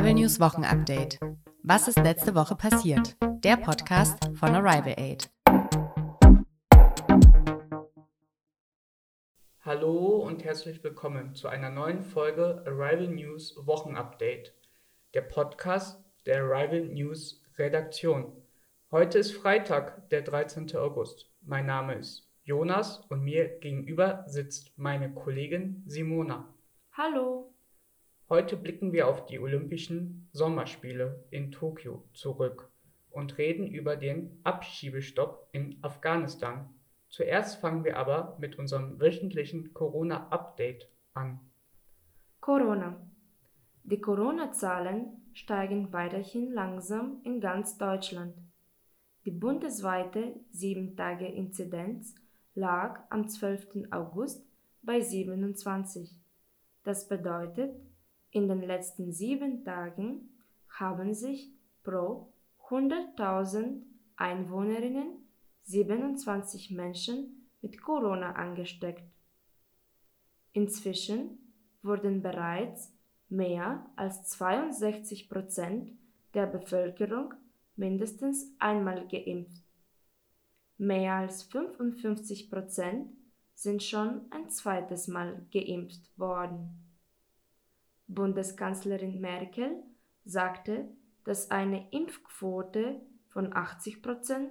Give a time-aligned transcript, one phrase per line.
[0.00, 1.20] Arrival News Wochenupdate.
[1.62, 3.18] Was ist letzte Woche passiert?
[3.44, 5.28] Der Podcast von Arrival Aid.
[9.60, 14.54] Hallo und herzlich willkommen zu einer neuen Folge Arrival News Wochenupdate,
[15.12, 18.32] der Podcast der Arrival News Redaktion.
[18.90, 20.74] Heute ist Freitag, der 13.
[20.76, 21.30] August.
[21.42, 26.54] Mein Name ist Jonas und mir gegenüber sitzt meine Kollegin Simona.
[26.92, 27.49] Hallo.
[28.30, 32.70] Heute blicken wir auf die Olympischen Sommerspiele in Tokio zurück
[33.10, 36.72] und reden über den Abschiebestopp in Afghanistan.
[37.08, 41.40] Zuerst fangen wir aber mit unserem wöchentlichen Corona-Update an.
[42.38, 43.04] Corona.
[43.82, 48.36] Die Corona-Zahlen steigen weiterhin langsam in ganz Deutschland.
[49.24, 52.14] Die bundesweite 7-Tage-Inzidenz
[52.54, 53.88] lag am 12.
[53.90, 54.46] August
[54.82, 56.12] bei 27.
[56.84, 57.74] Das bedeutet,
[58.30, 60.30] in den letzten sieben Tagen
[60.68, 61.50] haben sich
[61.82, 62.32] pro
[62.68, 63.82] 100.000
[64.16, 65.26] Einwohnerinnen
[65.64, 69.04] 27 Menschen mit Corona angesteckt.
[70.52, 71.38] Inzwischen
[71.82, 72.92] wurden bereits
[73.28, 75.90] mehr als 62 Prozent
[76.34, 77.34] der Bevölkerung
[77.76, 79.62] mindestens einmal geimpft.
[80.76, 83.10] Mehr als 55 Prozent
[83.54, 86.89] sind schon ein zweites Mal geimpft worden.
[88.14, 89.82] Bundeskanzlerin Merkel
[90.24, 90.88] sagte,
[91.24, 94.50] dass eine Impfquote von 80 Prozent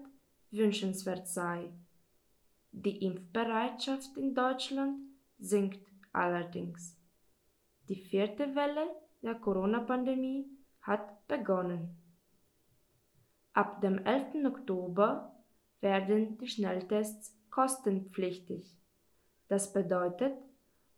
[0.52, 1.70] wünschenswert sei.
[2.72, 5.00] Die Impfbereitschaft in Deutschland
[5.40, 6.98] sinkt allerdings.
[7.90, 8.88] Die vierte Welle
[9.22, 10.46] der Corona-Pandemie
[10.82, 11.98] hat begonnen.
[13.54, 14.46] Ab dem 11.
[14.46, 15.36] Oktober
[15.82, 18.80] werden die Schnelltests kostenpflichtig.
[19.50, 20.34] Das bedeutet,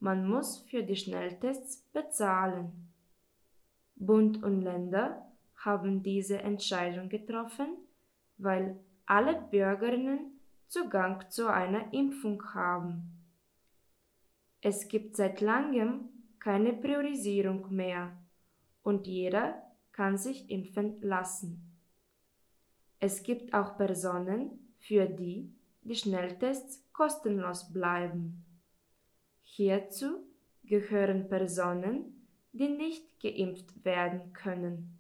[0.02, 2.92] man muss für die Schnelltests bezahlen.
[3.96, 7.78] Bund und Länder haben diese Entscheidung getroffen,
[8.38, 13.28] weil alle Bürgerinnen Zugang zu einer Impfung haben.
[14.62, 16.10] Es gibt seit langem
[16.40, 18.18] keine Priorisierung mehr
[18.82, 19.62] und jeder
[19.92, 21.78] kann sich impfen lassen.
[23.00, 25.54] Es gibt auch Personen, für die
[25.84, 28.46] die Schnelltests kostenlos bleiben.
[29.54, 30.24] Hierzu
[30.64, 34.98] gehören Personen, die nicht geimpft werden können.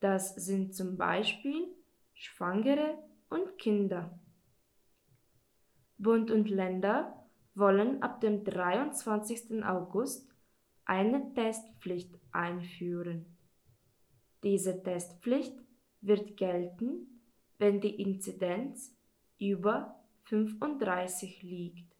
[0.00, 1.68] Das sind zum Beispiel
[2.14, 2.96] Schwangere
[3.28, 4.18] und Kinder.
[5.98, 9.62] Bund und Länder wollen ab dem 23.
[9.62, 10.34] August
[10.86, 13.26] eine Testpflicht einführen.
[14.44, 15.58] Diese Testpflicht
[16.00, 17.20] wird gelten,
[17.58, 18.96] wenn die Inzidenz
[19.38, 21.97] über 35 liegt.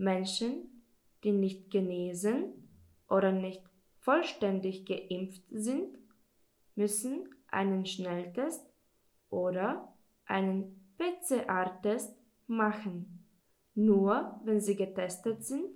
[0.00, 0.82] Menschen,
[1.22, 2.54] die nicht genesen
[3.08, 3.62] oder nicht
[3.98, 5.98] vollständig geimpft sind,
[6.74, 8.66] müssen einen Schnelltest
[9.28, 9.94] oder
[10.24, 12.16] einen PCR-Test
[12.46, 13.26] machen.
[13.74, 15.66] Nur wenn sie getestet sind,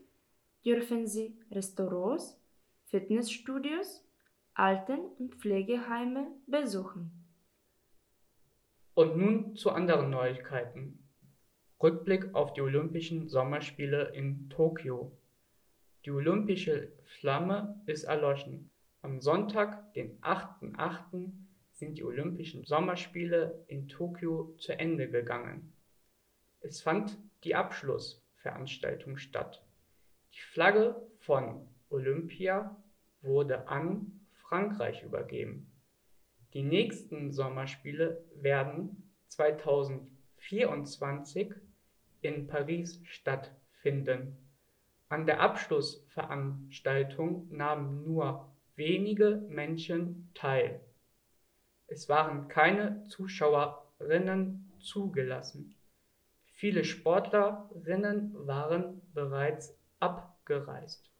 [0.64, 2.40] dürfen sie Restaurants,
[2.86, 4.06] Fitnessstudios,
[4.54, 7.10] Alten- und Pflegeheime besuchen.
[8.94, 11.03] Und nun zu anderen Neuigkeiten.
[11.84, 15.12] Rückblick auf die Olympischen Sommerspiele in Tokio.
[16.06, 18.70] Die olympische Flamme ist erloschen.
[19.02, 21.30] Am Sonntag, den 8.8.,
[21.72, 25.74] sind die Olympischen Sommerspiele in Tokio zu Ende gegangen.
[26.60, 29.62] Es fand die Abschlussveranstaltung statt.
[30.32, 32.82] Die Flagge von Olympia
[33.20, 35.70] wurde an Frankreich übergeben.
[36.54, 41.52] Die nächsten Sommerspiele werden 2024
[42.24, 44.38] in Paris stattfinden.
[45.08, 50.80] An der Abschlussveranstaltung nahmen nur wenige Menschen teil.
[51.86, 55.74] Es waren keine Zuschauerinnen zugelassen.
[56.44, 61.10] Viele Sportlerinnen waren bereits abgereist.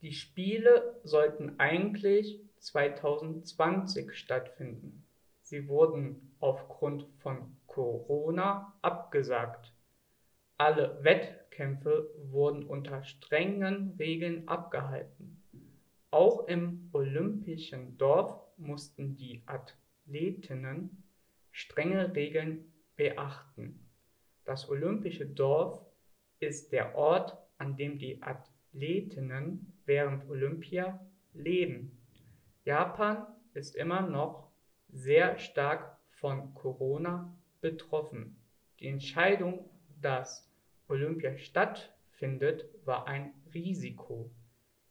[0.00, 5.04] Die Spiele sollten eigentlich 2020 stattfinden.
[5.42, 9.74] Sie wurden aufgrund von Corona abgesagt.
[10.56, 15.42] Alle Wettkämpfe wurden unter strengen Regeln abgehalten.
[16.10, 21.04] Auch im olympischen Dorf mussten die Athletinnen
[21.50, 23.86] strenge Regeln beachten.
[24.46, 25.84] Das olympische Dorf
[26.40, 30.98] ist der Ort, an dem die Athletinnen während Olympia
[31.34, 32.00] leben.
[32.64, 34.50] Japan ist immer noch
[34.88, 37.36] sehr stark von Corona
[37.70, 38.36] betroffen.
[38.78, 39.68] Die Entscheidung,
[40.00, 40.48] dass
[40.88, 44.30] Olympia stattfindet, war ein Risiko.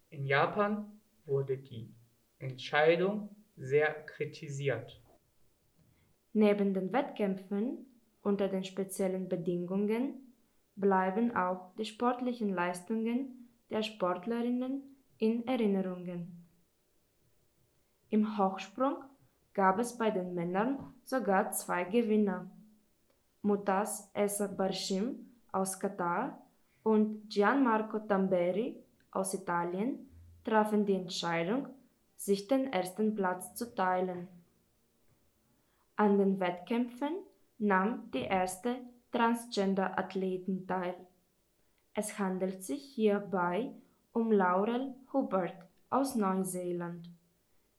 [0.09, 1.93] In Japan wurde die
[2.37, 5.01] Entscheidung sehr kritisiert.
[6.33, 7.85] Neben den Wettkämpfen
[8.21, 10.33] unter den speziellen Bedingungen
[10.75, 14.83] bleiben auch die sportlichen Leistungen der Sportlerinnen
[15.17, 16.45] in Erinnerungen.
[18.09, 18.97] Im Hochsprung
[19.53, 22.51] gab es bei den Männern sogar zwei Gewinner.
[23.45, 25.19] Mutas Essa Barshim
[25.51, 26.41] aus Katar
[26.81, 28.75] und Gianmarco Tamberi
[29.11, 30.09] aus Italien
[30.43, 31.67] trafen die Entscheidung,
[32.15, 34.27] sich den ersten Platz zu teilen.
[35.95, 37.19] An den Wettkämpfen
[37.59, 38.77] nahm die erste
[39.11, 40.95] Transgender-Athletin teil.
[41.93, 43.69] Es handelt sich hierbei
[44.11, 45.53] um Laurel Hubbard
[45.91, 47.11] aus Neuseeland.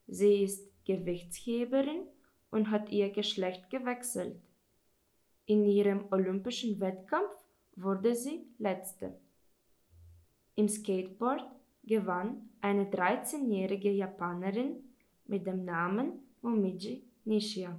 [0.07, 2.07] Sie ist Gewichtsheberin
[2.53, 4.41] und hat ihr Geschlecht gewechselt.
[5.49, 7.33] In ihrem olympischen Wettkampf
[7.77, 9.17] wurde sie letzte.
[10.57, 11.45] Im Skateboard
[11.85, 14.83] gewann eine 13-jährige Japanerin
[15.27, 17.79] mit dem Namen Momiji Nishia.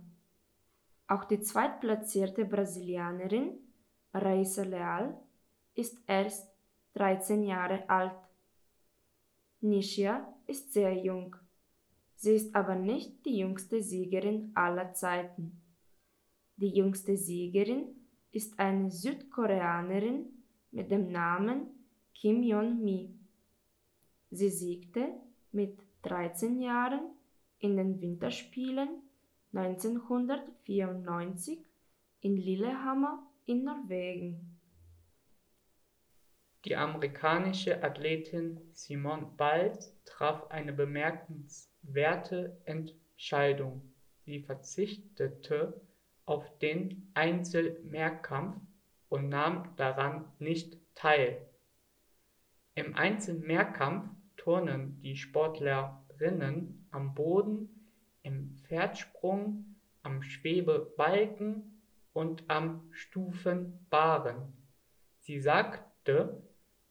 [1.07, 3.57] Auch die zweitplatzierte Brasilianerin
[4.13, 5.19] Raisa Leal
[5.75, 6.49] ist erst
[6.93, 8.15] 13 Jahre alt.
[9.59, 11.35] Nishia ist sehr jung.
[12.15, 15.61] Sie ist aber nicht die jüngste Siegerin aller Zeiten.
[16.59, 17.85] Die jüngste Siegerin
[18.31, 20.25] ist eine Südkoreanerin
[20.71, 21.67] mit dem Namen
[22.15, 23.13] Kim Yeon-mi.
[24.31, 25.09] Sie siegte
[25.51, 27.11] mit 13 Jahren
[27.59, 28.89] in den Winterspielen
[29.53, 31.59] 1994
[32.21, 34.57] in Lillehammer in Norwegen.
[36.65, 43.93] Die amerikanische Athletin Simone Biles traf eine bemerkenswerte Entscheidung.
[44.25, 45.79] Sie verzichtete
[46.27, 48.61] auf den Einzelmehrkampf
[49.09, 51.41] und nahm daran nicht teil.
[52.75, 57.69] Im Einzelmehrkampf turnen die Sportlerinnen am Boden
[58.21, 61.81] im Pferdsprung, am Schwebebalken
[62.13, 64.53] und am Stufenbarren.
[65.21, 66.43] Sie sagte,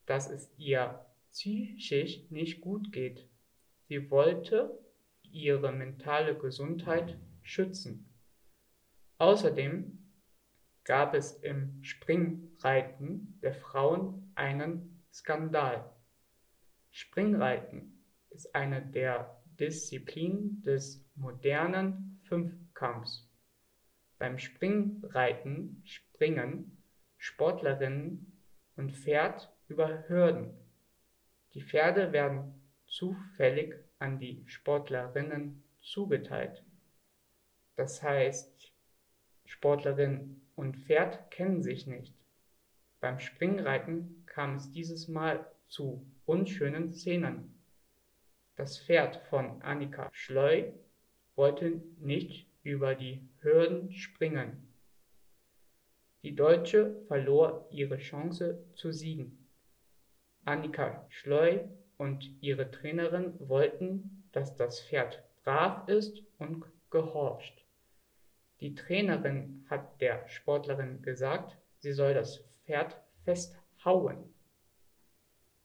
[0.06, 3.28] dass es ihr psychisch nicht gut geht.
[3.88, 4.78] Sie wollte
[5.22, 8.08] ihre mentale Gesundheit schützen.
[9.18, 9.98] Außerdem
[10.84, 15.90] gab es im Springreiten der Frauen einen Skandal.
[16.90, 23.26] Springreiten ist eine der Disziplinen des modernen Fünfkampfs.
[24.18, 26.82] Beim Springreiten springen
[27.16, 28.40] Sportlerinnen
[28.76, 30.54] und Pferd über Hürden.
[31.54, 36.62] Die Pferde werden zufällig an die Sportlerinnen zugeteilt.
[37.76, 38.55] Das heißt,
[39.56, 42.12] Sportlerin und Pferd kennen sich nicht.
[43.00, 47.54] Beim Springreiten kam es dieses Mal zu unschönen Szenen.
[48.56, 50.72] Das Pferd von Annika Schleu
[51.36, 54.68] wollte nicht über die Hürden springen.
[56.22, 59.46] Die Deutsche verlor ihre Chance zu siegen.
[60.44, 61.60] Annika Schleu
[61.96, 67.65] und ihre Trainerin wollten, dass das Pferd brav ist und gehorcht.
[68.60, 74.32] Die Trainerin hat der Sportlerin gesagt, sie soll das Pferd festhauen.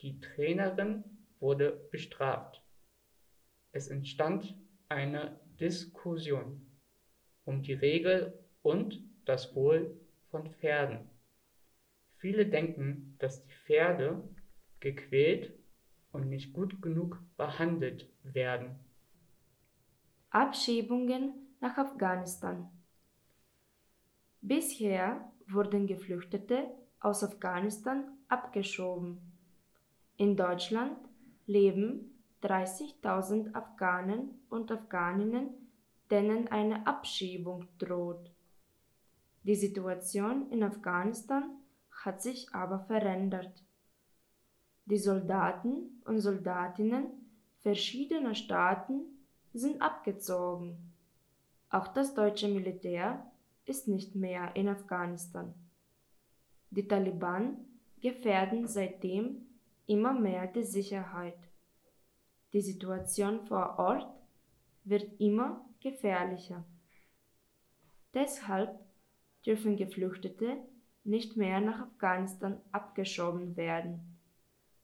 [0.02, 1.04] Die Trainerin
[1.40, 2.62] wurde bestraft.
[3.72, 4.56] Es entstand
[4.90, 6.66] eine Diskussion
[7.46, 9.98] um die Regel und das Wohl
[10.30, 11.10] von Pferden.
[12.18, 14.22] Viele denken, dass die Pferde
[14.80, 15.54] gequält
[16.12, 18.80] und nicht gut genug behandelt werden.
[20.30, 22.70] Abschiebungen nach Afghanistan.
[24.42, 26.66] Bisher wurden Geflüchtete
[27.00, 29.20] aus Afghanistan abgeschoben.
[30.18, 30.98] In Deutschland
[31.46, 35.50] leben 30.000 Afghanen und Afghaninnen,
[36.10, 38.32] denen eine Abschiebung droht.
[39.44, 41.44] Die Situation in Afghanistan
[42.04, 43.64] hat sich aber verändert.
[44.86, 47.06] Die Soldaten und Soldatinnen
[47.60, 49.02] verschiedener Staaten
[49.54, 50.94] sind abgezogen.
[51.70, 53.31] Auch das deutsche Militär
[53.66, 55.54] ist nicht mehr in Afghanistan.
[56.70, 57.58] Die Taliban
[58.02, 59.46] gefährden seitdem
[59.88, 61.38] immer mehr die Sicherheit.
[62.54, 64.08] Die Situation vor Ort
[64.84, 66.64] wird immer gefährlicher.
[68.14, 68.80] Deshalb
[69.46, 70.58] dürfen Geflüchtete
[71.04, 74.18] nicht mehr nach Afghanistan abgeschoben werden.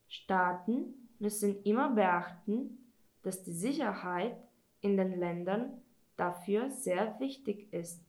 [0.07, 2.77] Staaten müssen immer beachten,
[3.23, 4.37] dass die Sicherheit
[4.81, 5.81] in den Ländern
[6.15, 8.06] dafür sehr wichtig ist.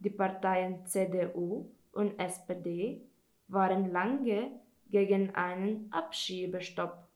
[0.00, 3.02] Die Parteien CDU und SPD
[3.48, 7.08] waren lange gegen einen Abschiebestopp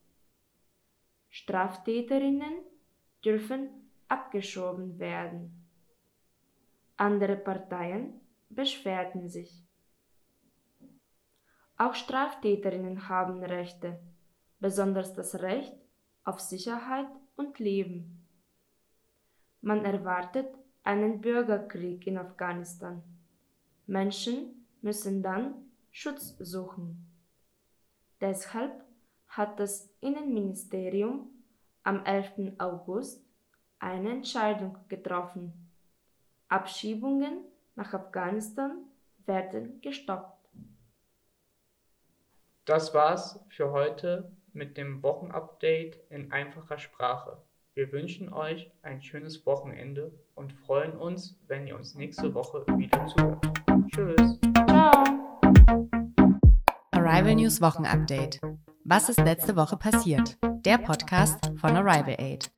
[1.34, 2.58] Straftäterinnen
[3.24, 3.70] dürfen
[4.06, 5.66] abgeschoben werden.
[6.98, 8.20] Andere Parteien
[8.50, 9.64] beschwerten sich.
[11.78, 13.98] Auch Straftäterinnen haben Rechte,
[14.60, 15.74] besonders das Recht
[16.22, 18.28] auf Sicherheit und Leben.
[19.62, 23.02] Man erwartet einen Bürgerkrieg in Afghanistan.
[23.86, 25.54] Menschen müssen dann
[25.90, 27.06] Schutz suchen.
[28.20, 28.84] Deshalb
[29.28, 31.30] hat das Innenministerium
[31.82, 32.54] am 11.
[32.58, 33.24] August
[33.78, 35.52] eine Entscheidung getroffen.
[36.48, 38.78] Abschiebungen nach Afghanistan
[39.26, 40.48] werden gestoppt.
[42.64, 47.42] Das war's für heute mit dem Wochenupdate in einfacher Sprache.
[47.74, 53.06] Wir wünschen euch ein schönes Wochenende und freuen uns, wenn ihr uns nächste Woche wieder
[53.06, 53.46] zuhört.
[53.90, 54.38] Tschüss.
[54.68, 55.02] Ciao.
[56.90, 58.40] Arrival News Wochenupdate.
[58.84, 60.36] Was ist letzte Woche passiert?
[60.66, 62.50] Der Podcast von Arrival Aid.